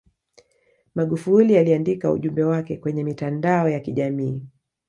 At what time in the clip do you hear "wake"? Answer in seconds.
2.43-2.77